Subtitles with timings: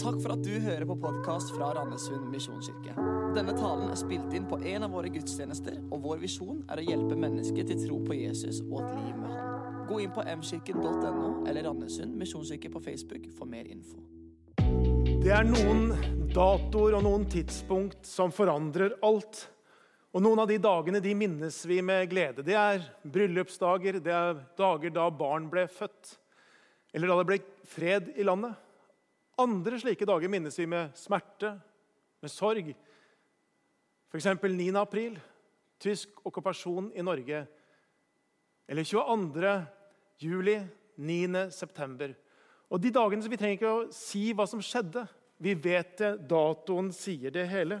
[0.00, 2.94] Takk for at du hører på podkast fra Randesund misjonskirke.
[3.36, 6.86] Denne talen er spilt inn på en av våre gudstjenester, og vår visjon er å
[6.86, 9.84] hjelpe mennesker til tro på Jesus og et liv med Han.
[9.86, 14.02] Gå inn på mkirken.no eller Randesund misjonskirke på Facebook for mer info.
[15.24, 15.86] Det er noen
[16.34, 19.46] datoer og noen tidspunkt som forandrer alt.
[20.14, 22.42] Og Noen av de dagene de minnes vi med glede.
[22.46, 26.12] Det er bryllupsdager, det er dager da barn ble født,
[26.94, 28.54] eller da det ble fred i landet.
[29.40, 31.56] Andre slike dager minnes vi med smerte,
[32.22, 32.68] med sorg.
[34.12, 34.28] F.eks.
[34.42, 34.68] 9.
[34.78, 35.16] april,
[35.82, 37.40] tysk okkupasjon i Norge.
[38.70, 39.54] Eller 22.
[40.22, 40.60] juli,
[40.96, 41.48] 9.
[41.50, 42.14] september.
[42.70, 45.02] Og de dagene Vi trenger ikke å si hva som skjedde.
[45.42, 47.80] Vi vet det, datoen sier det hele.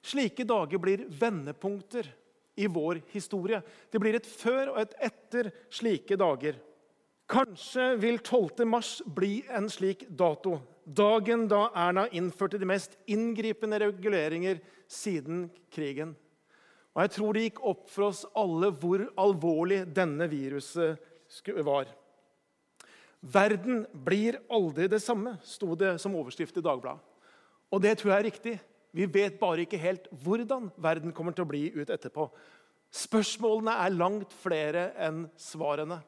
[0.00, 2.08] Slike dager blir vendepunkter
[2.56, 3.60] i vår historie.
[3.92, 6.56] Det blir et før og et etter slike dager.
[7.28, 8.64] Kanskje vil 12.
[8.64, 10.56] mars bli en slik dato.
[10.86, 16.14] Dagen da Erna innførte de mest inngripende reguleringer siden krigen.
[16.94, 21.02] Og Jeg tror det gikk opp for oss alle hvor alvorlig denne viruset
[21.66, 21.90] var.
[23.20, 27.02] Verden blir aldri det samme, sto det som overskrift i Dagbladet.
[27.74, 28.56] Og det tror jeg er riktig.
[28.94, 32.30] Vi vet bare ikke helt hvordan verden kommer til å bli ut etterpå.
[32.94, 35.98] Spørsmålene er langt flere enn svarene.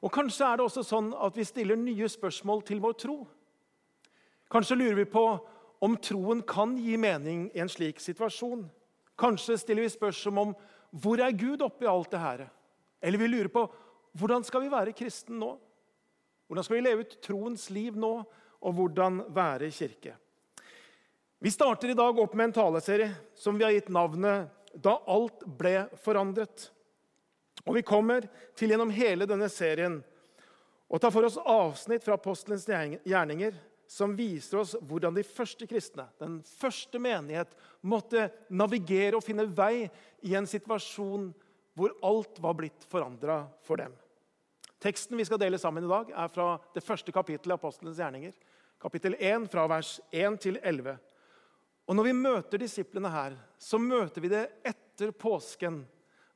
[0.00, 3.24] Og Kanskje er det også sånn at vi stiller nye spørsmål til vår tro.
[4.54, 5.22] Kanskje lurer vi på
[5.82, 8.60] om troen kan gi mening i en slik situasjon.
[9.18, 10.52] Kanskje stiller vi spørsmål om
[11.02, 12.44] hvor er Gud oppi alt det her?
[13.02, 13.64] Eller vi lurer på
[14.14, 15.56] hvordan skal vi være kristen nå?
[16.46, 18.12] Hvordan skal vi leve ut troens liv nå,
[18.62, 20.14] og hvordan være kirke?
[21.42, 25.42] Vi starter i dag opp med en taleserie som vi har gitt navnet 'Da alt
[25.58, 26.70] ble forandret'.
[27.66, 30.04] Og Vi kommer til gjennom hele denne serien
[30.88, 32.66] å ta for oss avsnitt fra apostelens
[33.04, 33.54] gjerninger
[33.86, 37.50] som viser oss hvordan de første kristne, den første menighet,
[37.82, 39.88] måtte navigere og finne vei
[40.24, 41.30] i en situasjon
[41.74, 43.94] hvor alt var blitt forandra for dem.
[44.82, 48.34] Teksten vi skal dele sammen i dag, er fra det første kapittelet av Apostelens gjerninger.
[48.80, 50.98] Kapittel 1, fra vers 1 til 11.
[51.88, 55.82] Og Når vi møter disiplene her, så møter vi det etter påsken,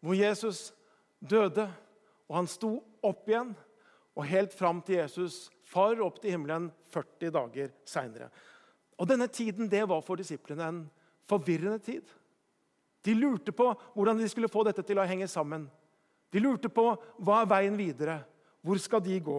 [0.00, 0.70] hvor Jesus
[1.20, 1.68] døde,
[2.28, 2.72] og han sto
[3.04, 3.54] opp igjen.
[4.18, 8.30] Og helt fram til Jesus farer opp til himmelen 40 dager seinere.
[9.08, 10.80] Denne tiden det var for disiplene en
[11.28, 12.08] forvirrende tid.
[13.04, 15.68] De lurte på hvordan de skulle få dette til å henge sammen.
[16.32, 16.90] De lurte på
[17.24, 18.18] hva er veien videre.
[18.64, 19.38] Hvor skal de gå?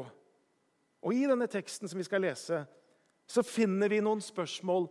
[1.04, 2.64] Og I denne teksten som vi skal lese,
[3.30, 4.88] så finner vi noen spørsmål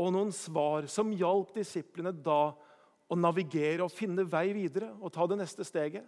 [0.00, 2.52] og noen svar som hjalp disiplene da
[3.10, 6.04] å navigere og finne vei videre og ta det neste steget.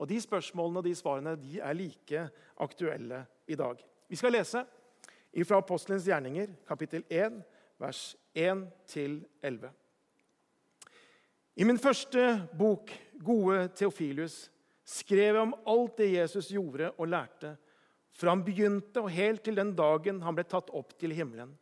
[0.00, 2.24] Og De spørsmålene og de svarene de er like
[2.64, 3.76] aktuelle i dag.
[4.12, 4.60] Vi skal lese
[5.48, 7.38] fra Apostelens gjerninger, kapittel 1,
[7.80, 8.00] vers
[8.36, 9.70] 1-11.
[11.56, 14.50] I min første bok, 'Gode Theofilius',
[14.84, 17.54] skrev jeg om alt det Jesus gjorde og lærte,
[18.12, 21.56] fra han begynte og helt til den dagen han ble tatt opp til himmelen.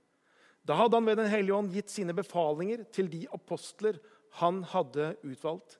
[0.66, 4.00] Da hadde han ved Den hellige ånd gitt sine befalinger til de apostler
[4.42, 5.78] han hadde utvalgt.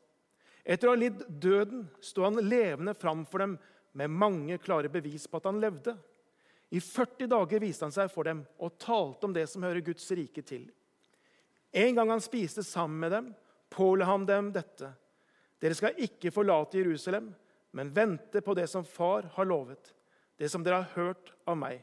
[0.62, 3.58] Etter å ha lidd døden sto han levende framfor dem
[3.92, 5.96] med mange klare bevis på at han levde.
[6.70, 10.06] I 40 dager viste han seg for dem og talte om det som hører Guds
[10.14, 10.68] rike til.
[11.70, 13.30] En gang han spiste sammen med dem,
[13.70, 14.92] påla han dem dette.:
[15.60, 17.32] Dere skal ikke forlate Jerusalem,
[17.72, 19.94] men vente på det som Far har lovet,
[20.38, 21.82] det som dere har hørt av meg.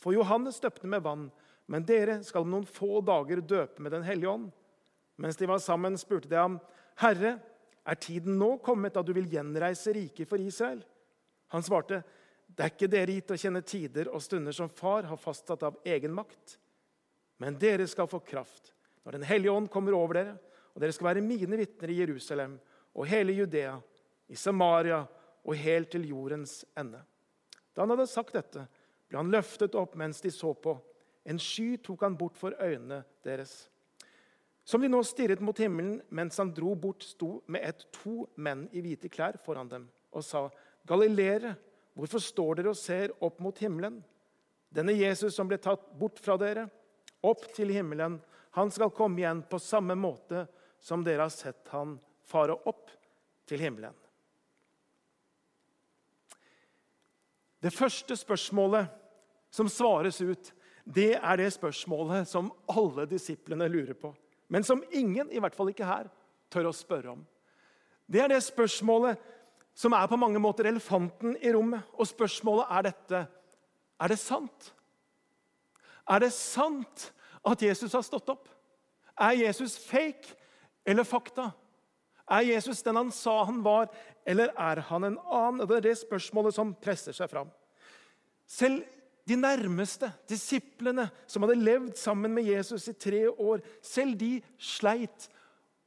[0.00, 1.28] For Johannes døpte med vann,
[1.66, 4.50] men dere skal om noen få dager døpe med Den hellige ånd.
[5.20, 6.58] Mens de var sammen, spurte de ham,
[7.00, 7.38] Herre,
[7.84, 10.80] er tiden nå kommet da du vil gjenreise riket for Israel?
[11.52, 12.02] Han svarte,
[12.56, 15.78] det er ikke dere gitt å kjenne tider og stunder som far har fastsatt av
[15.86, 16.56] egen makt.
[17.40, 18.74] Men dere skal få kraft
[19.04, 20.34] når Den hellige ånd kommer over dere,
[20.74, 22.58] og dere skal være mine vitner i Jerusalem
[22.92, 23.78] og hele Judea,
[24.28, 25.00] i Samaria
[25.40, 27.00] og helt til jordens ende.
[27.72, 28.66] Da han hadde sagt dette,
[29.08, 30.76] ble han løftet opp mens de så på.
[31.24, 33.70] En sky tok han bort for øynene deres.
[34.64, 38.68] Som de nå stirret mot himmelen mens han dro bort, sto med ett to menn
[38.76, 40.48] i hvite klær foran dem og sa,
[40.86, 41.54] Galileere,
[42.00, 44.00] hvorfor står dere og ser opp mot himmelen?
[44.70, 46.68] Denne Jesus som ble tatt bort fra dere,
[47.26, 48.18] opp til himmelen,
[48.56, 50.46] han skal komme igjen på samme måte
[50.80, 52.88] som dere har sett han fare opp
[53.50, 53.94] til himmelen.
[57.60, 58.88] Det første spørsmålet
[59.52, 60.50] som svares ut,
[60.88, 64.14] det er det spørsmålet som alle disiplene lurer på
[64.50, 66.08] men som ingen, i hvert fall ikke her,
[66.50, 67.20] tør å spørre om.
[68.10, 69.20] Det er det spørsmålet
[69.80, 71.86] som er på mange måter elefanten i rommet.
[71.96, 73.22] Og spørsmålet er dette
[74.00, 74.72] Er det sant?
[76.08, 77.10] Er det sant
[77.46, 78.48] at Jesus har stått opp?
[79.20, 80.34] Er Jesus fake
[80.88, 81.50] eller fakta?
[82.30, 83.90] Er Jesus den han sa han var,
[84.24, 85.66] eller er han en annen?
[85.68, 87.50] Det er det spørsmålet som presser seg fram.
[88.46, 88.84] Selv
[89.28, 95.28] de nærmeste disiplene som hadde levd sammen med Jesus i tre år, selv de sleit.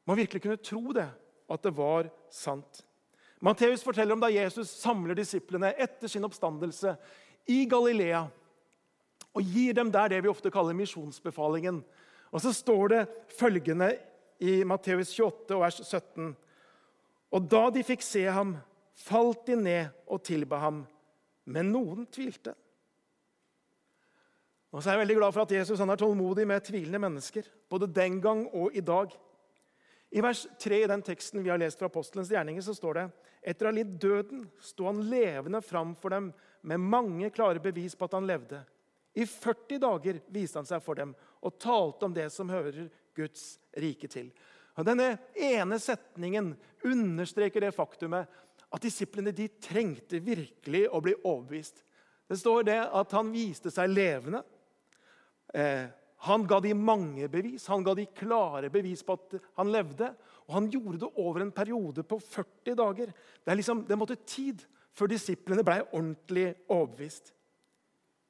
[0.06, 1.10] Man virkelig kunne tro det,
[1.50, 2.84] at det var sant.
[3.44, 6.96] Matteus forteller om da Jesus samler disiplene etter sin oppstandelse
[7.52, 8.24] i Galilea
[9.34, 11.82] og gir dem der det vi ofte kaller misjonsbefalingen.
[12.32, 13.02] Og så står det
[13.36, 13.92] følgende
[14.44, 16.34] i Matteus 28, vers 17.
[17.34, 18.56] Og da de fikk se ham,
[18.94, 20.84] falt de ned og tilba ham,
[21.50, 22.54] men noen tvilte.
[24.74, 27.92] Og så er jeg veldig glad for at Jesus er tålmodig med tvilende mennesker, både
[27.94, 29.12] den gang og i dag.
[30.14, 33.06] I vers 3 i den teksten vi har lest fra apostelens gjerninger, så står det
[33.50, 36.28] etter å ha lidd døden sto han levende fram for dem
[36.62, 38.62] med mange klare bevis på at han levde.
[39.18, 43.58] I 40 dager viste han seg for dem og talte om det som hører Guds
[43.78, 44.30] rike til.
[44.78, 46.54] Og denne ene setningen
[46.86, 48.30] understreker det faktumet
[48.74, 51.84] at disiplene de trengte virkelig å bli overbevist.
[52.30, 54.42] Det står det at han viste seg levende.
[55.54, 55.90] Eh,
[56.24, 57.66] han ga de mange bevis.
[57.68, 60.08] Han ga de klare bevis på at han levde.
[60.48, 63.10] Og han gjorde det over en periode på 40 dager.
[63.44, 64.62] Det, liksom, det måtte tid
[64.96, 67.34] før disiplene ble ordentlig overbevist.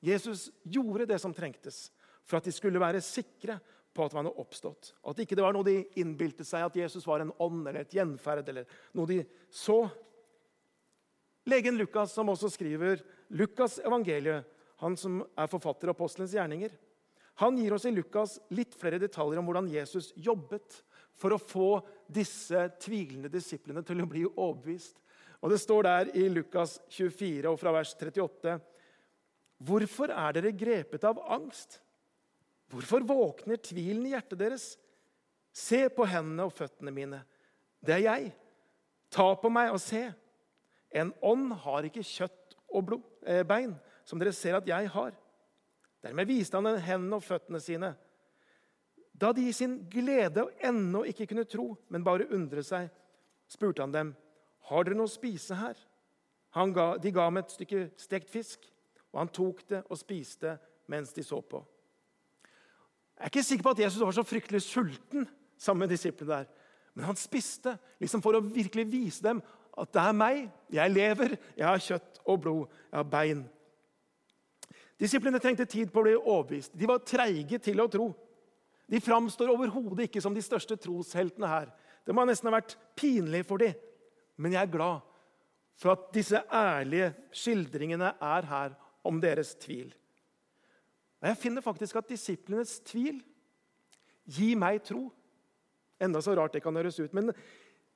[0.04, 1.86] Jesus gjorde det som trengtes
[2.26, 3.60] for at de skulle være sikre
[3.94, 4.96] på at han hadde oppstått.
[5.06, 7.94] At ikke det var noe de innbilte seg at Jesus var en ånd eller et
[7.94, 8.50] gjenferd.
[8.50, 8.66] eller
[8.98, 9.20] noe de
[9.54, 9.84] så.
[11.46, 14.50] Legen Lukas, som også skriver Lukas' evangeliet,
[14.82, 16.74] han som er forfatter av apostelens gjerninger,
[17.42, 20.84] han gir oss i Lukas litt flere detaljer om hvordan Jesus jobbet
[21.18, 21.70] for å få
[22.12, 25.00] disse tvilende disiplene til å bli overbevist.
[25.44, 28.60] Og Det står der i Lukas 24 og fra vers 38
[29.64, 31.78] Hvorfor er dere grepet av angst?
[32.72, 34.66] Hvorfor våkner tvilen i hjertet deres?
[35.54, 37.22] Se på hendene og føttene mine.
[37.80, 38.32] Det er jeg.
[39.14, 40.08] Ta på meg og se.
[40.94, 45.14] En ånd har ikke kjøtt og blod, eh, bein, som dere ser at jeg har.
[46.04, 47.94] Dermed viste han hendene og føttene sine.
[49.14, 52.90] Da de i sin glede ennå ikke kunne tro, men bare undre seg,
[53.48, 54.16] spurte han dem,
[54.64, 55.80] 'Har dere noe å spise her?'
[56.54, 58.60] Ga, de ga ham et stykke stekt fisk.
[59.14, 60.58] Og han tok det og spiste
[60.88, 61.66] mens de så på.
[63.18, 65.28] Jeg er ikke sikker på at Jesus var så fryktelig sulten
[65.58, 66.46] sammen med disiplene der.
[66.94, 69.42] Men han spiste liksom for å virkelig vise dem
[69.78, 70.50] at det er meg.
[70.74, 73.44] Jeg lever, jeg har kjøtt og blod, jeg har bein.
[75.00, 76.76] Disiplene trengte tid på å bli overbevist.
[76.78, 78.12] De var treige til å tro.
[78.90, 81.72] De framstår overhodet ikke som de største trosheltene her.
[82.06, 83.74] Det må nesten ha vært pinlig for dem.
[84.38, 85.04] Men jeg er glad
[85.80, 88.76] for at disse ærlige skildringene er her
[89.08, 89.94] om deres tvil.
[91.22, 93.22] Og Jeg finner faktisk at disiplenes tvil
[94.28, 95.08] gir meg tro.
[96.02, 97.14] Enda så rart det kan høres ut.
[97.16, 97.32] Men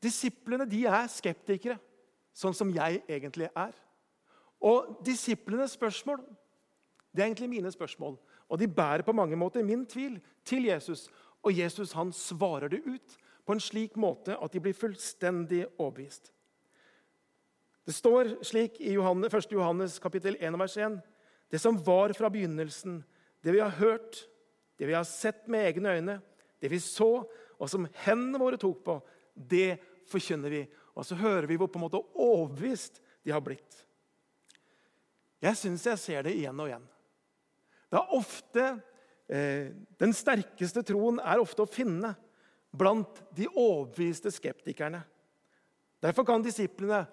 [0.04, 1.78] disiplene de er skeptikere,
[2.34, 3.74] sånn som jeg egentlig er.
[4.64, 6.24] Og disiplenes spørsmål
[7.16, 8.18] det er egentlig mine spørsmål.
[8.50, 11.08] Og de bærer på mange måter min tvil til Jesus.
[11.44, 16.34] Og Jesus han svarer det ut på en slik måte at de blir fullstendig overbevist.
[17.88, 19.52] Det står slik i 1.
[19.52, 21.00] Johannes kapittel 1, vers 1.:
[21.52, 23.04] Det som var fra begynnelsen,
[23.44, 24.28] det vi har hørt,
[24.78, 26.22] det vi har sett med egne øyne,
[26.60, 27.24] det vi så,
[27.60, 29.00] og som hendene våre tok på,
[29.34, 29.80] det
[30.10, 30.66] forkynner vi.
[30.96, 33.86] Og så hører vi hvor på en måte overbevist de har blitt.
[35.42, 36.88] Jeg syns jeg ser det igjen og igjen.
[37.88, 38.82] Det er ofte,
[39.30, 42.16] eh, Den sterkeste troen er ofte å finne
[42.72, 45.04] blant de overbeviste skeptikerne.
[46.02, 47.08] Derfor kan disiplene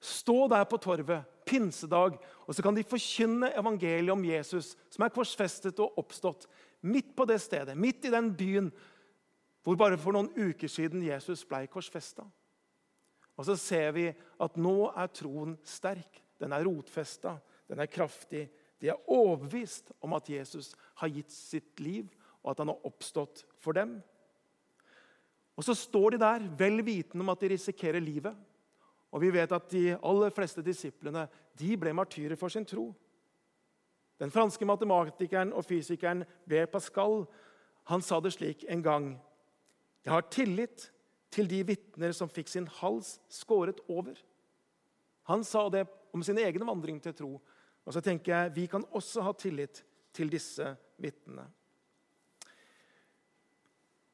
[0.00, 2.14] Stå der på torvet pinsedag,
[2.46, 6.46] og så kan de forkynne evangeliet om Jesus, som er korsfestet og oppstått,
[6.80, 8.70] midt på det stedet, midt i den byen
[9.60, 12.24] hvor bare for noen uker siden Jesus ble korsfesta.
[13.36, 16.22] Og så ser vi at nå er troen sterk.
[16.40, 17.34] Den er rotfesta,
[17.68, 18.46] den er kraftig.
[18.80, 22.08] De er overbevist om at Jesus har gitt sitt liv,
[22.40, 23.98] og at han har oppstått for dem.
[25.60, 28.36] Og så står de der vel vitende om at de risikerer livet.
[29.12, 31.26] Og vi vet at de aller fleste disiplene
[31.60, 32.88] de ble martyrer for sin tro.
[34.20, 36.64] Den franske matematikeren og fysikeren B.
[36.70, 37.24] Pascal
[37.90, 39.06] han sa det slik en gang.
[40.04, 40.90] Jeg har tillit
[41.32, 44.14] til de vitner som fikk sin hals skåret over.
[45.28, 47.32] Han sa det om sin egen vandring til tro.
[47.86, 49.82] Og så tenker jeg vi kan også ha tillit
[50.14, 51.46] til disse vitnene.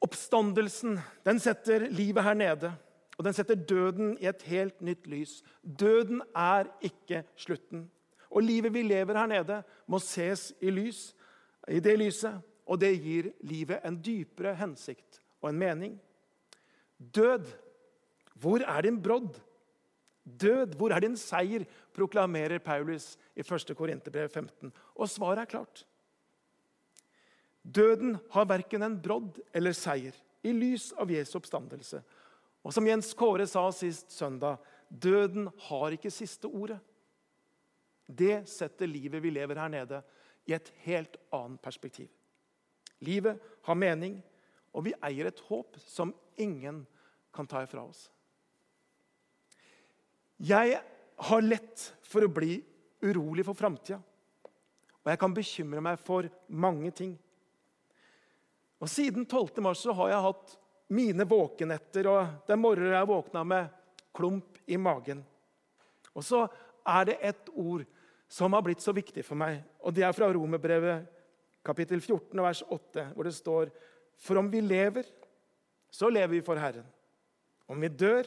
[0.07, 2.73] Oppstandelsen den setter livet her nede.
[3.17, 5.39] Og den setter døden i et helt nytt lys.
[5.63, 7.87] Døden er ikke slutten.
[8.31, 11.15] Og livet vi lever her nede, må ses i lys
[11.73, 15.97] i det lyset, og det gir livet en dypere hensikt og en mening.
[16.99, 17.47] Død,
[18.35, 19.41] hvor er din brodd?
[20.27, 21.65] Død, hvor er din seier?
[21.95, 23.77] proklamerer Paulus i 1.
[23.77, 24.73] Korinterbrev 15.
[24.95, 25.87] Og svaret er klart.
[27.63, 30.15] Døden har verken en brodd eller seier
[30.47, 32.03] i lys av Jesu oppstandelse.
[32.67, 34.59] Og som Jens Kåre sa sist søndag,
[34.91, 36.79] døden har ikke siste ordet.
[38.07, 40.03] Det setter livet vi lever her nede,
[40.47, 42.07] i et helt annet perspektiv.
[43.03, 44.21] Livet har mening,
[44.71, 46.85] og vi eier et håp som ingen
[47.35, 48.07] kan ta ifra oss.
[50.37, 50.81] Jeg
[51.17, 52.59] har lett for å bli
[53.05, 53.99] urolig for framtida.
[55.07, 57.15] Og jeg kan bekymre meg for mange ting.
[58.83, 59.63] Og Siden 12.
[59.65, 60.57] mars så har jeg hatt
[60.93, 63.71] mine våkenetter, og det er morgener jeg våkna med
[64.15, 65.23] klump i magen.
[66.13, 66.45] Og så
[66.87, 67.87] er det et ord
[68.29, 71.07] som har blitt så viktig for meg, og det er fra Romerbrevet
[71.67, 73.71] kapittel 14 vers 8, hvor det står
[74.17, 75.05] For om vi lever,
[75.93, 76.87] så lever vi for Herren.
[77.69, 78.25] Om vi dør,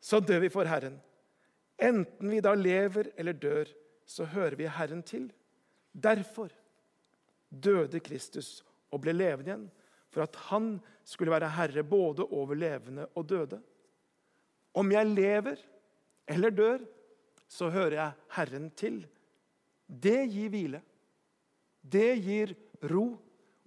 [0.00, 0.98] så dør vi for Herren.
[1.82, 3.70] Enten vi da lever eller dør,
[4.06, 5.30] så hører vi Herren til.
[5.92, 6.52] Derfor
[7.50, 8.62] døde Kristus
[8.92, 9.68] og ble levende igjen,
[10.12, 13.60] for at han skulle være herre både over levende og døde.
[14.74, 15.62] Om jeg lever
[16.28, 16.84] eller dør,
[17.48, 19.02] så hører jeg Herren til.
[19.86, 20.80] Det gir hvile.
[21.82, 22.54] Det gir
[22.90, 23.18] ro,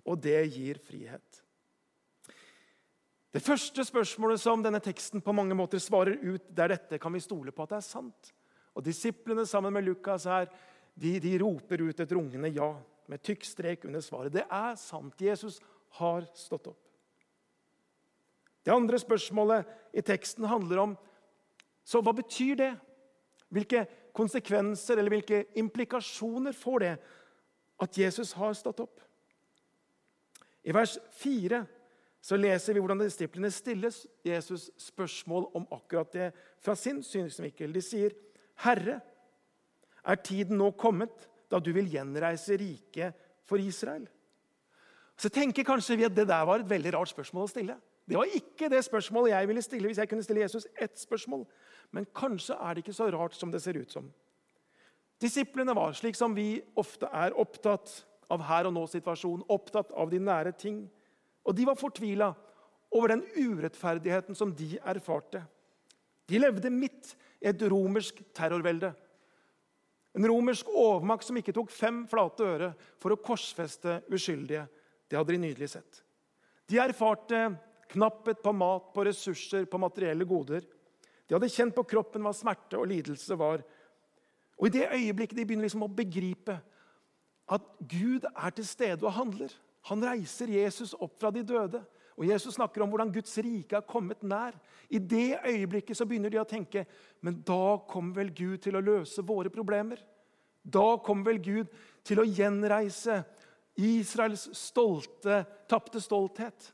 [0.08, 1.44] og det gir frihet.
[3.38, 6.98] Det første spørsmålet som denne teksten på mange måter svarer ut, det er dette.
[6.98, 8.32] Kan vi stole på at det er sant?
[8.74, 10.48] Og Disiplene sammen med Lukas her,
[10.98, 12.72] de, de roper ut et rungende ja
[13.06, 14.34] med tykk strek under svaret.
[14.34, 15.22] Det er sant.
[15.22, 15.60] Jesus
[16.00, 16.82] har stått opp.
[18.66, 20.98] Det andre spørsmålet i teksten handler om
[21.86, 22.74] så hva betyr det?
[23.54, 23.86] Hvilke
[24.18, 26.94] konsekvenser eller hvilke implikasjoner får det
[27.86, 28.98] at Jesus har stått opp?
[30.66, 31.68] I vers 4
[32.28, 33.94] så leser vi hvordan disiplene stiller
[34.26, 36.26] Jesus spørsmål om akkurat det
[36.60, 37.72] fra sin synsvinkel.
[37.72, 38.12] De sier,
[38.66, 39.00] 'Herre,
[40.04, 43.16] er tiden nå kommet da du vil gjenreise riket
[43.46, 44.10] for Israel?'
[45.18, 47.78] Så tenker kanskje vi at det der var et veldig rart spørsmål å stille.
[48.08, 51.46] Det var ikke det spørsmålet jeg ville stille hvis jeg kunne stille Jesus ett spørsmål.
[51.92, 54.12] Men kanskje er det ikke så rart som det ser ut som.
[55.22, 60.20] Disiplene var, slik som vi ofte er, opptatt av her og nå-situasjonen, opptatt av de
[60.20, 60.92] nære ting.
[61.48, 62.34] Og de var fortvila
[62.92, 65.42] over den urettferdigheten som de erfarte.
[66.28, 68.92] De levde midt i et romersk terrorvelde.
[70.18, 74.66] En romersk overmakt som ikke tok fem flate øre for å korsfeste uskyldige.
[75.08, 76.02] Det hadde de nydelig sett.
[76.68, 77.46] De erfarte
[77.94, 80.66] knapphet på mat, på ressurser, på materielle goder.
[81.28, 83.64] De hadde kjent på kroppen hva smerte og lidelse var.
[84.58, 86.58] Og I det øyeblikket de begynner liksom å begripe
[87.48, 89.54] at Gud er til stede og handler
[89.88, 91.82] Han reiser Jesus opp fra de døde.
[92.18, 94.56] Og Jesus snakker om hvordan Guds rike har kommet nær.
[94.90, 96.88] I det øyeblikket så begynner de å tenke
[97.22, 100.02] men da kommer vel Gud til å løse våre problemer.
[100.64, 101.76] Da kommer vel Gud
[102.06, 103.22] til å gjenreise
[103.78, 106.72] Israels stolte, tapte stolthet.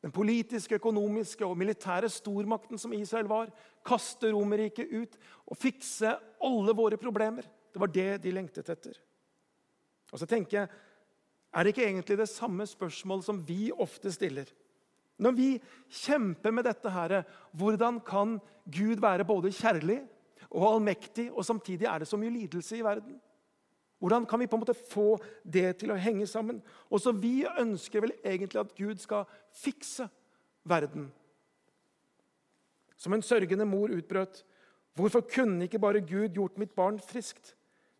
[0.00, 3.50] Den politiske, økonomiske og militære stormakten som Israel var.
[3.84, 7.44] Kaste Romerriket ut og fikse alle våre problemer.
[7.70, 8.96] Det var det de lengtet etter.
[10.10, 10.70] Og så tenker jeg,
[11.50, 14.50] Er det ikke egentlig det samme spørsmålet som vi ofte stiller?
[15.20, 15.48] Når vi
[15.90, 19.98] kjemper med dette, her, hvordan kan Gud være både kjærlig
[20.50, 23.18] og allmektig, og samtidig er det så mye lidelse i verden?
[24.00, 26.62] Hvordan kan vi på en måte få det til å henge sammen?
[26.88, 30.06] Også vi ønsker vel egentlig at Gud skal fikse
[30.64, 31.10] verden.
[32.96, 34.40] Som en sørgende mor utbrøt.
[34.96, 37.52] Hvorfor kunne ikke bare Gud gjort mitt barn friskt?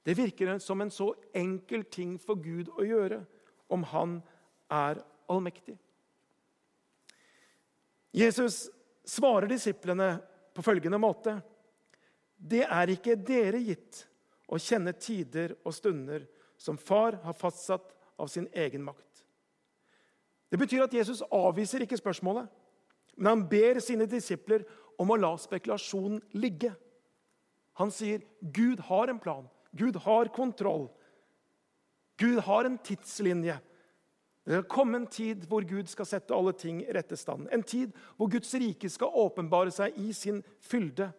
[0.05, 3.21] Det virker som en så enkel ting for Gud å gjøre
[3.71, 4.19] om han
[4.71, 5.01] er
[5.31, 5.77] allmektig.
[8.11, 8.67] Jesus
[9.07, 10.17] svarer disiplene
[10.55, 11.39] på følgende måte.:
[12.37, 14.05] Det er ikke dere gitt
[14.51, 16.27] å kjenne tider og stunder
[16.61, 19.25] som far har fastsatt av sin egen makt.
[20.51, 22.49] Det betyr at Jesus avviser ikke spørsmålet,
[23.17, 24.65] men han ber sine disipler
[24.99, 26.73] om å la spekulasjonen ligge.
[27.79, 30.89] Han sier Gud har en plan, Gud har kontroll.
[32.21, 33.57] Gud har en tidslinje.
[34.45, 37.49] Det skal komme en tid hvor Gud skal sette alle ting i rette stand.
[37.53, 41.11] En tid hvor Guds rike skal åpenbare seg i sin fylde.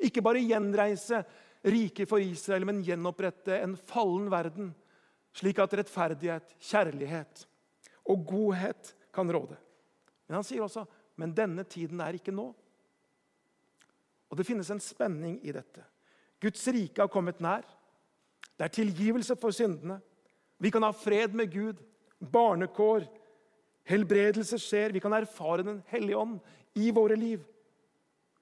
[0.00, 1.22] Ikke bare gjenreise
[1.66, 4.70] riket for Israel, men gjenopprette en fallen verden,
[5.36, 7.44] slik at rettferdighet, kjærlighet
[8.08, 9.58] og godhet kan råde.
[10.26, 10.86] Men han sier også
[11.20, 12.48] men denne tiden er ikke nå.
[14.30, 15.82] Og Det finnes en spenning i dette.
[16.40, 17.66] Guds rike har kommet nær.
[18.56, 19.98] Det er tilgivelse for syndene.
[20.60, 21.80] Vi kan ha fred med Gud,
[22.20, 23.06] barnekår,
[23.88, 24.92] helbredelse skjer.
[24.92, 26.38] Vi kan erfare Den hellige ånd
[26.74, 27.40] i våre liv.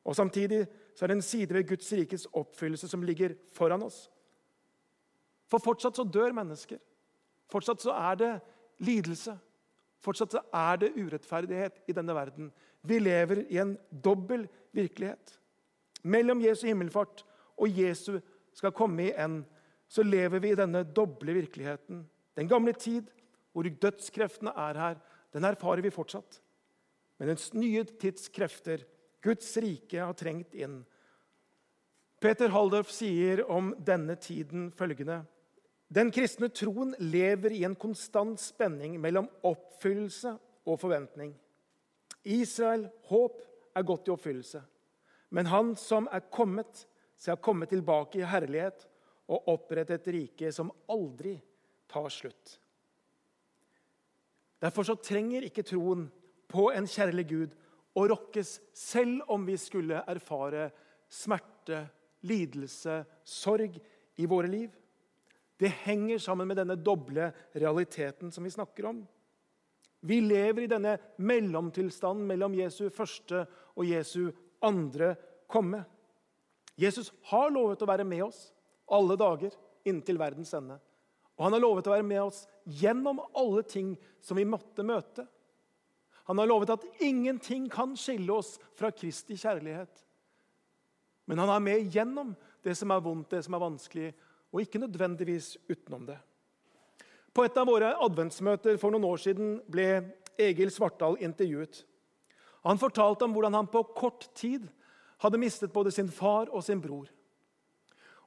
[0.04, 4.08] Og Samtidig så er det en side ved Guds rikes oppfyllelse som ligger foran oss.
[5.48, 6.80] For fortsatt så dør mennesker.
[7.48, 8.32] Fortsatt så er det
[8.84, 9.38] lidelse.
[10.02, 12.50] Fortsatt så er det urettferdighet i denne verden.
[12.82, 15.38] Vi lever i en dobbel virkelighet.
[16.02, 17.25] Mellom Jesu himmelfart
[17.58, 18.18] og Jesu
[18.54, 19.42] skal komme i en,
[19.88, 22.04] så lever vi i denne doble virkeligheten.
[22.37, 23.09] Den gamle tid,
[23.52, 25.00] hvor dødskreftene er her,
[25.33, 26.40] den erfarer vi fortsatt.
[27.18, 28.85] Men den nye tids krefter,
[29.25, 30.83] Guds rike, har trengt inn.
[32.21, 35.23] Peter Haldorf sier om denne tiden følgende
[35.88, 40.35] Den kristne troen lever i en konstant spenning mellom oppfyllelse
[40.68, 41.33] og forventning.
[42.28, 43.40] Israel, håp,
[43.73, 44.61] er gått i oppfyllelse.
[45.30, 46.85] Men han som er kommet,
[47.18, 48.85] skal komme tilbake i herlighet
[49.28, 51.35] og opprette et rike som aldri
[51.88, 52.56] tar slutt.
[54.58, 56.08] Derfor så trenger ikke troen
[56.50, 57.54] på en kjærlig Gud
[57.99, 60.70] å rokkes, selv om vi skulle erfare
[61.08, 61.85] smerte,
[62.26, 63.78] lidelse, sorg
[64.18, 64.73] i våre liv.
[65.58, 69.00] Det henger sammen med denne doble realiteten som vi snakker om.
[70.00, 73.42] Vi lever i denne mellomtilstanden mellom Jesu første
[73.75, 74.30] og Jesu
[74.62, 75.14] andre
[75.50, 75.82] komme.
[76.78, 78.44] Jesus har lovet å være med oss
[78.95, 79.54] alle dager
[79.88, 80.78] inntil verdens ende.
[81.38, 85.25] Og han har lovet å være med oss gjennom alle ting som vi måtte møte.
[86.28, 90.04] Han har lovet at ingenting kan skille oss fra Kristi kjærlighet.
[91.28, 94.11] Men han er med gjennom det som er vondt, det som er vanskelig,
[94.52, 96.18] og ikke nødvendigvis utenom det.
[97.33, 99.88] På et av våre adventsmøter for noen år siden ble
[100.40, 101.83] Egil Svartdal intervjuet.
[102.66, 104.66] Han fortalte om hvordan han på kort tid
[105.23, 107.07] hadde mistet både sin far og sin bror.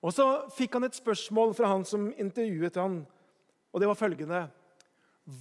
[0.02, 3.02] Og Så fikk han et spørsmål fra han som intervjuet han,
[3.72, 4.42] og det var følgende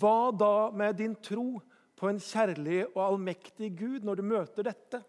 [0.00, 1.62] Hva da med din tro
[1.96, 5.00] på en kjærlig og allmektig Gud når du møter dette?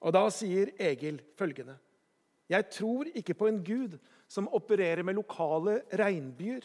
[0.00, 1.76] Og Da sier Egil følgende
[2.48, 3.98] Jeg tror ikke på en Gud
[4.28, 6.64] som opererer med lokale regnbyer.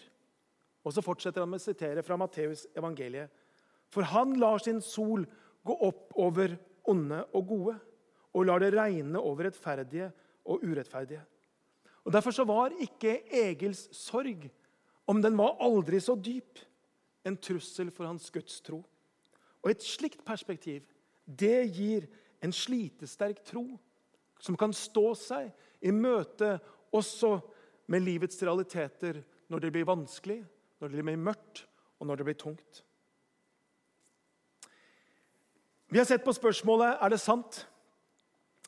[0.83, 3.31] Og så fortsetter han med å sitere fra Matteus evangeliet.
[3.91, 5.25] For han lar sin sol
[5.63, 6.55] gå opp over
[6.91, 7.75] onde og gode,
[8.33, 10.09] og lar det regne over rettferdige
[10.49, 11.21] og urettferdige.
[12.03, 14.49] Og Derfor så var ikke Egils sorg,
[15.07, 16.59] om den var aldri så dyp,
[17.23, 18.83] en trussel for hans gudstro.
[19.63, 20.83] Og Et slikt perspektiv
[21.25, 22.07] det gir
[22.43, 23.79] en slitesterk tro
[24.39, 26.57] som kan stå seg i møte
[26.91, 27.37] også
[27.87, 30.41] med livets realiteter når det blir vanskelig,
[30.79, 31.63] når det blir mørkt,
[31.99, 32.83] og når det blir tungt.
[35.87, 37.61] Vi har sett på spørsmålet er det sant.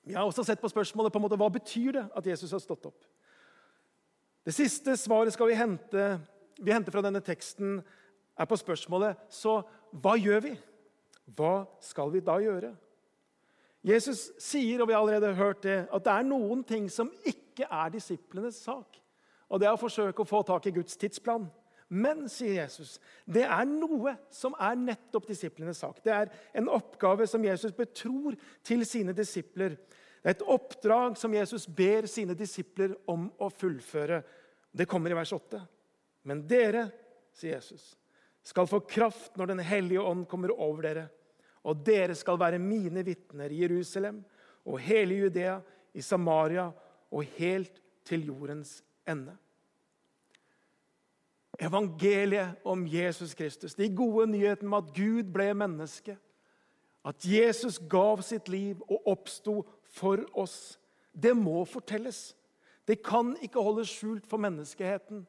[0.05, 2.61] Vi har også sett på spørsmålet på en måte, hva betyr det at Jesus har
[2.63, 3.07] stått opp.
[4.45, 6.03] Det siste svaret skal vi hente,
[6.61, 7.79] vi henter fra denne teksten,
[8.35, 9.61] er på spørsmålet så
[9.95, 10.51] hva gjør vi?
[11.33, 12.73] Hva skal vi da gjøre?
[13.85, 17.65] Jesus sier, og vi har allerede hørt det, at det er noen ting som ikke
[17.69, 18.99] er disiplenes sak.
[19.49, 21.45] Og det er å forsøke å få tak i Guds tidsplan.
[21.93, 22.95] Men, sier Jesus,
[23.29, 26.01] det er noe som er nettopp disiplenes sak.
[26.05, 29.77] Det er en oppgave som Jesus betror til sine disipler.
[30.25, 34.23] Et oppdrag som Jesus ber sine disipler om å fullføre.
[34.73, 35.59] Det kommer i vers 8.
[36.25, 36.87] Men dere,
[37.35, 37.93] sier Jesus,
[38.45, 41.05] skal få kraft når Den hellige ånd kommer over dere.
[41.65, 44.23] Og dere skal være mine vitner i Jerusalem
[44.65, 45.59] og hele Judea,
[45.93, 46.71] i Samaria
[47.13, 49.37] og helt til jordens ende.
[51.61, 56.17] Evangeliet om Jesus Kristus, de gode nyhetene om at Gud ble menneske,
[57.05, 59.61] at Jesus gav sitt liv og oppsto
[59.95, 60.75] for oss,
[61.11, 62.33] det må fortelles.
[62.85, 65.23] Det kan ikke holdes skjult for menneskeheten.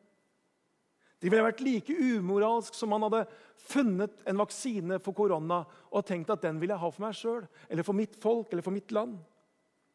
[1.17, 3.23] Det ville vært like umoralsk som man hadde
[3.71, 7.47] funnet en vaksine for korona og tenkt at den vil jeg ha for meg sjøl
[7.71, 9.17] eller for mitt folk eller for mitt land.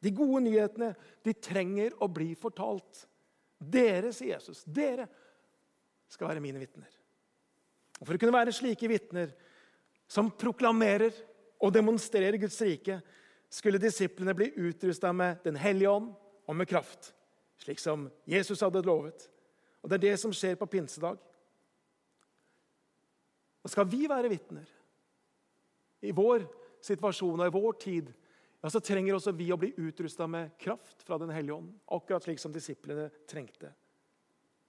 [0.01, 3.05] De gode nyhetene de trenger å bli fortalt.
[3.61, 5.05] Dere, sier Jesus, dere
[6.09, 6.89] skal være mine vitner.
[8.01, 9.35] Og For å kunne være slike vitner
[10.09, 11.13] som proklamerer
[11.61, 12.97] og demonstrerer Guds rike,
[13.51, 16.13] skulle disiplene bli utrusta med Den hellige ånd
[16.47, 17.11] og med kraft,
[17.59, 19.27] slik som Jesus hadde lovet.
[19.83, 21.19] Og Det er det som skjer på pinsedag.
[23.63, 24.65] Og Skal vi være vitner
[26.01, 26.47] i vår
[26.81, 28.13] situasjon og i vår tid,
[28.61, 32.23] ja, så trenger også vi å bli utrusta med kraft fra Den hellige ånd, akkurat
[32.23, 33.73] slik som disiplene trengte.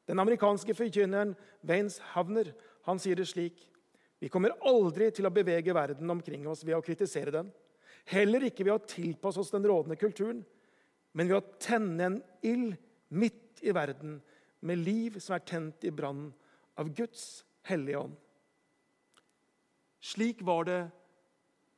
[0.09, 2.51] Den amerikanske forkynneren Baines Havner
[2.88, 3.68] han sier det slik
[4.18, 7.49] Vi kommer aldri til å bevege verden omkring oss ved å kritisere den.
[8.11, 10.43] Heller ikke ved å tilpasse oss den rådende kulturen,
[11.12, 12.75] men ved å tenne en ild
[13.12, 14.19] midt i verden
[14.67, 16.31] med liv som er tent i brann
[16.81, 18.17] av Guds hellige ånd.
[20.03, 20.81] Slik var det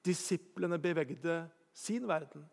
[0.04, 1.42] disiplene bevegde
[1.76, 2.44] sin verden.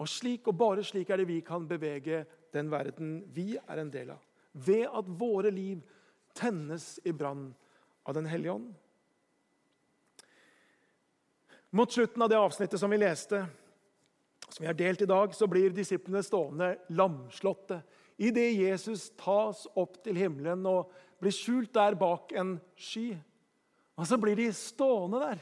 [0.00, 3.92] Og slik og bare slik er det vi kan bevege den verden vi er en
[3.92, 4.20] del av.
[4.52, 5.80] Ved at våre liv
[6.36, 7.52] tennes i brann
[8.04, 8.72] av Den hellige ånd.
[11.72, 13.46] Mot slutten av det avsnittet som vi leste,
[14.48, 17.80] som vi har delt i dag, så blir disiplene stående lamslåtte
[18.20, 23.14] idet Jesus tas opp til himmelen og blir skjult der bak en sky.
[23.96, 25.40] Og så blir de stående der.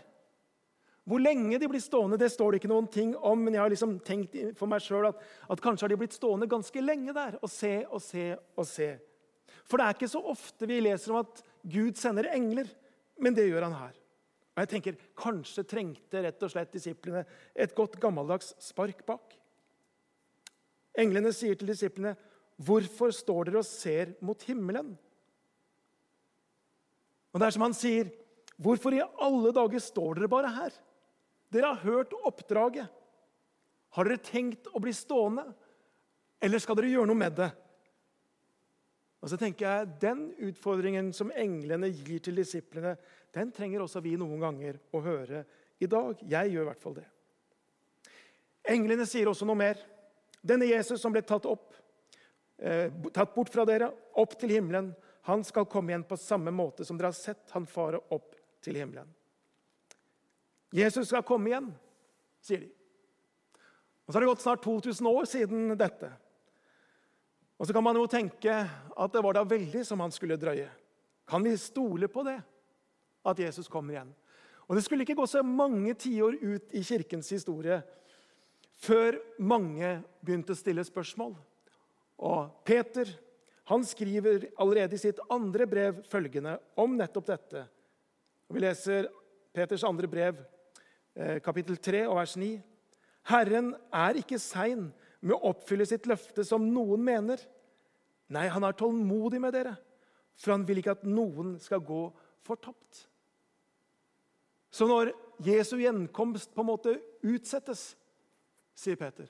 [1.08, 3.72] Hvor lenge de blir stående, det står det ikke noen ting om, men jeg har
[3.72, 7.40] liksom tenkt for meg sjøl at, at, kanskje har de blitt stående ganske lenge der
[7.40, 8.92] og se og se og se.
[9.66, 12.70] For det er ikke så ofte vi leser om at Gud sender engler,
[13.18, 13.99] men det gjør han her.
[14.60, 17.22] Og jeg tenker, Kanskje trengte rett og slett disiplene
[17.56, 19.32] et godt gammeldags spark bak.
[21.00, 22.12] Englene sier til disiplene,
[22.60, 24.98] 'Hvorfor står dere og ser mot himmelen?'
[27.32, 28.10] Og det er som han sier,
[28.60, 30.76] 'Hvorfor i alle dager står dere bare her?'
[31.50, 32.88] Dere har hørt oppdraget.
[33.90, 35.54] Har dere tenkt å bli stående,
[36.42, 37.50] eller skal dere gjøre noe med det?
[39.20, 42.96] Og så tenker jeg, Den utfordringen som englene gir til disiplene,
[43.34, 45.44] den trenger også vi noen ganger å høre
[45.78, 46.18] i dag.
[46.26, 47.06] Jeg gjør i hvert fall det.
[48.70, 49.78] Englene sier også noe mer.
[50.42, 51.74] Denne Jesus som ble tatt opp,
[52.58, 56.84] eh, tatt bort fra dere, opp til himmelen, han skal komme igjen på samme måte
[56.84, 59.08] som dere har sett han fare opp til himmelen.
[60.72, 61.70] Jesus skal komme igjen,
[62.42, 62.70] sier de.
[64.06, 66.10] Og Så har det gått snart 2000 år siden dette.
[67.58, 70.70] Og så kan man jo tenke at det var da veldig som han skulle drøye.
[71.28, 72.40] Kan vi stole på det?
[73.24, 74.12] At Jesus kommer igjen?
[74.68, 77.80] Og Det skulle ikke gå så mange tiår ut i kirkens historie
[78.80, 81.34] før mange begynte å stille spørsmål.
[82.22, 83.10] Og Peter
[83.70, 87.64] han skriver allerede i sitt andre brev følgende om nettopp dette.
[88.48, 89.10] Og vi leser
[89.54, 90.40] Peters andre brev,
[91.14, 92.62] eh, kapittel 3, og vers 9.
[93.30, 97.38] Herren er ikke sein med å oppfylle sitt løfte, som noen mener.
[98.30, 99.76] Nei, han er tålmodig med dere,
[100.38, 102.12] for han vil ikke at noen skal gå
[102.46, 103.09] fortapt.
[104.70, 105.12] Så når
[105.44, 106.94] Jesu gjenkomst på en måte
[107.26, 107.90] utsettes,
[108.76, 109.28] sier Peter,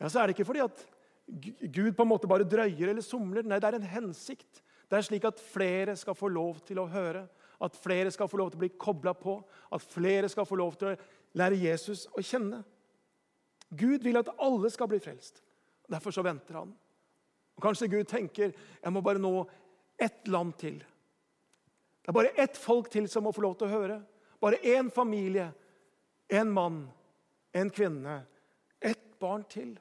[0.00, 0.84] ja, så er det ikke fordi at
[1.26, 3.46] Gud på en måte bare drøyer eller somler.
[3.46, 4.62] Nei, det er en hensikt.
[4.90, 7.24] Det er slik at flere skal få lov til å høre,
[7.62, 9.38] at flere skal få lov til å bli kobla på,
[9.72, 10.96] at flere skal få lov til å
[11.38, 12.60] lære Jesus å kjenne.
[13.70, 15.40] Gud vil at alle skal bli frelst.
[15.88, 16.74] Derfor så venter han.
[17.56, 19.46] Og Kanskje Gud tenker jeg må bare nå
[20.00, 20.80] ett land til.
[22.02, 24.00] Det er bare ett folk til som må få lov til å høre.
[24.42, 25.52] Bare én familie,
[26.28, 26.88] én mann,
[27.52, 28.22] en kvinne,
[28.80, 29.76] ett barn til.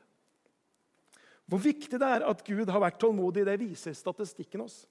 [1.50, 4.84] Hvor viktig det er at Gud har vært tålmodig, det viser statistikken oss.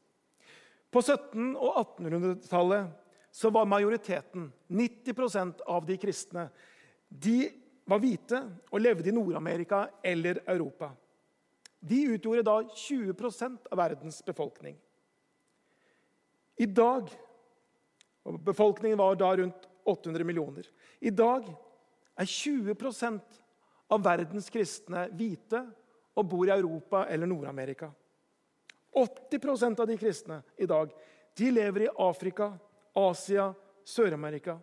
[0.90, 2.90] På 1700- og 1800-tallet
[3.30, 6.48] så var majoriteten, 90% av de kristne,
[7.08, 7.46] de
[7.86, 10.90] var hvite og levde i Nord-Amerika eller Europa.
[11.80, 13.14] De utgjorde da 20
[13.70, 14.76] av verdens befolkning.
[16.60, 17.08] I dag
[18.24, 20.66] og Befolkningen var da rundt 800 millioner.
[21.00, 21.46] I dag
[22.20, 23.38] er 20%
[23.90, 25.62] av verdens kristne hvite
[26.18, 27.90] og bor i Europa eller Nord-Amerika.
[28.94, 30.90] 80% av de kristne i dag
[31.38, 32.52] de lever i Afrika,
[32.94, 33.52] Asia,
[33.86, 34.58] Sør-Amerika.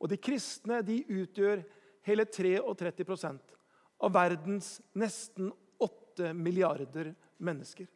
[0.00, 1.62] Og de kristne de utgjør
[2.08, 3.56] hele 33%
[4.00, 7.86] av verdens nesten 8 milliarder mennesker.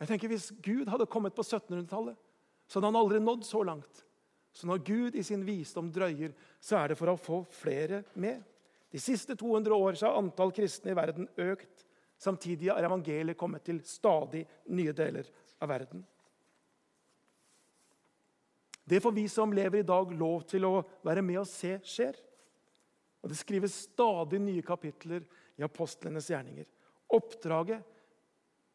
[0.00, 2.16] Jeg tenker Hvis Gud hadde kommet på 1700-tallet,
[2.66, 4.02] så han aldri nådd så langt.
[4.52, 8.42] Så når Gud i sin visdom drøyer, så er det for å få flere med.
[8.90, 11.84] De siste 200 år har antall kristne i verden økt.
[12.16, 15.28] Samtidig har evangeliet kommet til stadig nye deler
[15.60, 16.04] av verden.
[18.86, 22.16] Det får vi som lever i dag, lov til å være med og se skjer.
[23.20, 25.24] Og Det skrives stadig nye kapitler
[25.58, 26.68] i apostlenes gjerninger.
[27.12, 27.82] Oppdraget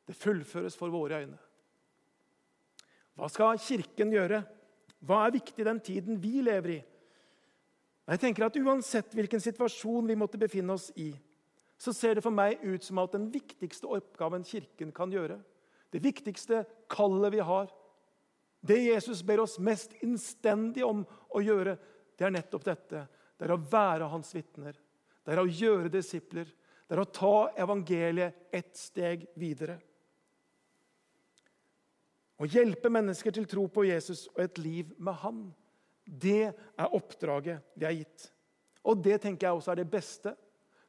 [0.06, 1.39] det fullføres for våre øyne.
[3.22, 4.42] Hva skal Kirken gjøre?
[5.06, 6.80] Hva er viktig i den tiden vi lever i?
[8.10, 11.12] Jeg tenker at Uansett hvilken situasjon vi måtte befinne oss i,
[11.78, 15.38] så ser det for meg ut som at den viktigste oppgaven Kirken kan gjøre,
[15.94, 17.70] det viktigste kallet vi har,
[18.62, 21.78] det Jesus ber oss mest innstendig om å gjøre,
[22.18, 23.06] det er nettopp dette
[23.42, 24.76] det er å være hans vitner.
[25.26, 26.46] Det er å gjøre disipler.
[26.46, 29.80] Det er å ta evangeliet ett steg videre.
[32.41, 35.41] Å hjelpe mennesker til tro på Jesus og et liv med Han.
[36.01, 38.32] Det er oppdraget vi er gitt.
[38.89, 40.34] Og det tenker jeg også er det beste.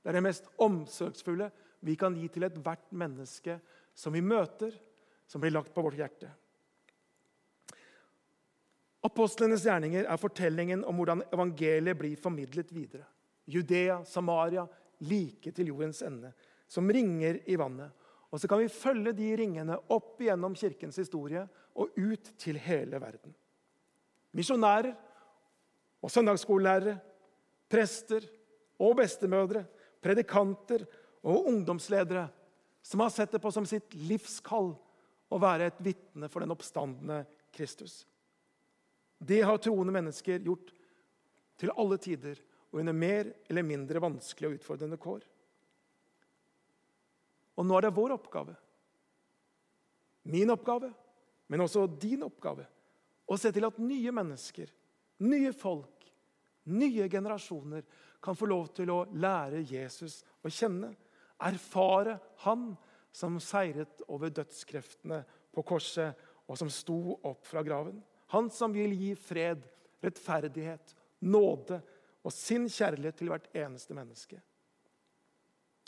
[0.00, 1.50] Det er det mest omsorgsfulle
[1.84, 3.58] vi kan gi til ethvert menneske
[3.94, 4.72] som vi møter,
[5.28, 6.30] som blir lagt på vårt hjerte.
[9.04, 13.04] Apostlenes gjerninger er fortellingen om hvordan evangeliet blir formidlet videre.
[13.50, 14.64] Judea, Samaria,
[15.02, 16.30] like til jordens ende,
[16.70, 17.90] som ringer i vannet.
[18.32, 21.44] Og så kan vi følge de ringene opp igjennom kirkens historie
[21.76, 23.34] og ut til hele verden.
[24.32, 24.94] Misjonærer
[26.02, 26.96] og søndagsskolelærere,
[27.68, 28.24] prester
[28.80, 29.66] og bestemødre,
[30.02, 30.86] predikanter
[31.22, 32.26] og ungdomsledere
[32.82, 34.72] som har sett det på som sitt livskall
[35.32, 37.22] å være et vitne for den oppstandende
[37.54, 38.02] Kristus.
[39.22, 40.72] Det har troende mennesker gjort
[41.60, 42.40] til alle tider
[42.72, 45.22] og under mer eller mindre vanskelige og utfordrende kår.
[47.58, 48.54] Og nå er det vår oppgave,
[50.32, 50.92] min oppgave,
[51.50, 52.64] men også din oppgave,
[53.26, 54.70] å se til at nye mennesker,
[55.26, 56.06] nye folk,
[56.70, 57.84] nye generasjoner
[58.22, 60.92] kan få lov til å lære Jesus å kjenne.
[61.42, 62.70] Erfare han
[63.12, 66.14] som seiret over dødskreftene på korset,
[66.46, 67.98] og som sto opp fra graven.
[68.34, 69.62] Han som vil gi fred,
[70.02, 70.94] rettferdighet,
[71.26, 71.80] nåde
[72.22, 74.38] og sin kjærlighet til hvert eneste menneske.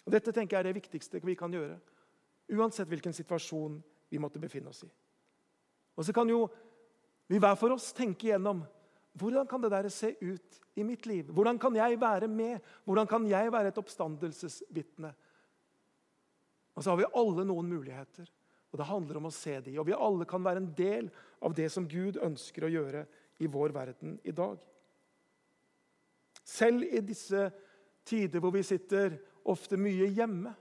[0.04, 1.78] Og Dette tenker jeg er det viktigste vi kan gjøre,
[2.52, 3.78] uansett hvilken situasjon
[4.12, 4.90] vi måtte befinne oss i.
[5.96, 6.44] Og så kan jo
[7.30, 8.62] vi hver for oss tenke igjennom
[9.16, 11.30] hvordan kan det der se ut i mitt liv.
[11.32, 12.58] Hvordan kan jeg være med?
[12.84, 15.12] Hvordan kan jeg være et oppstandelsesvitne?
[16.74, 18.26] Og så har vi alle noen muligheter.
[18.74, 21.06] Og Det handler om å se de, og vi alle kan være en del
[21.46, 23.04] av det som Gud ønsker å gjøre
[23.38, 24.58] i vår verden i dag.
[26.42, 27.46] Selv i disse
[28.02, 29.14] tider hvor vi sitter
[29.44, 30.54] ofte mye hjemme,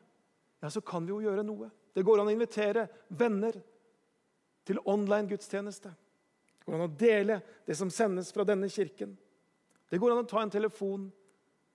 [0.59, 1.69] ja, så kan vi jo gjøre noe.
[1.93, 3.57] Det går an å invitere venner
[4.63, 5.91] til online gudstjeneste.
[5.91, 9.11] Det går an å dele det som sendes fra denne kirken.
[9.89, 11.09] Det går an å ta en telefon.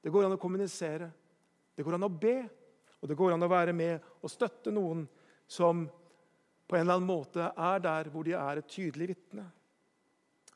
[0.01, 1.11] Det går an å kommunisere.
[1.77, 2.39] Det går an å be,
[2.99, 5.05] og det går an å være med og støtte noen
[5.47, 5.85] som
[6.69, 9.45] på en eller annen måte er der hvor de er et tydelig vitne.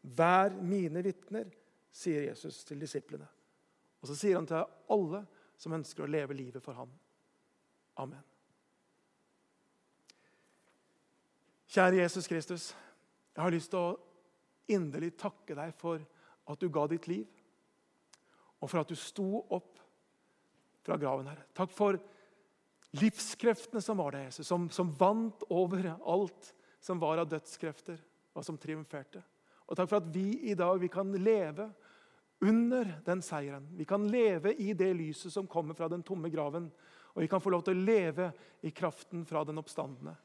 [0.02, 1.46] Vær mine vitner,
[1.92, 3.28] sier Jesus til disiplene.
[4.02, 5.22] Og så sier han til alle
[5.62, 6.90] som ønsker å leve livet for ham.
[8.02, 8.22] Amen.
[11.72, 12.64] Kjære Jesus Kristus.
[13.32, 14.00] Jeg har lyst til å
[14.72, 16.02] inderlig takke deg for
[16.50, 17.28] at du ga ditt liv,
[18.60, 19.78] og for at du sto opp
[20.82, 21.44] fra graven, her.
[21.54, 21.98] Takk for
[22.98, 26.50] livskreftene som var der, Jesus, som, som vant over alt
[26.82, 28.00] som var av dødskrefter,
[28.34, 29.22] og som triumferte.
[29.70, 31.70] Og takk for at vi i dag vi kan leve
[32.42, 33.68] under den seieren.
[33.76, 36.70] Vi kan leve i det lyset som kommer fra den tomme graven.
[37.14, 38.30] Og vi kan få lov til å leve
[38.66, 40.16] i kraften fra den oppstandende.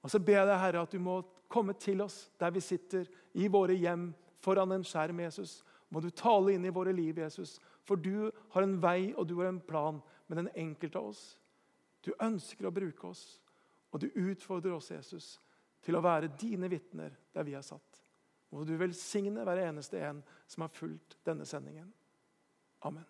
[0.00, 1.18] Og så ber jeg deg, Herre, at du må
[1.50, 5.58] komme til oss der vi sitter, i våre hjem, foran en skjerm, Jesus.
[5.92, 7.58] Må du tale inn i våre liv, Jesus.
[7.84, 11.22] For du har en vei og du har en plan med den enkelte av oss.
[12.04, 13.40] Du ønsker å bruke oss,
[13.92, 15.36] og du utfordrer oss, Jesus,
[15.84, 17.87] til å være dine vitner der vi er satt.
[18.50, 21.90] Må du velsigne hver eneste en som har fulgt denne sendingen.
[22.86, 23.04] Amen.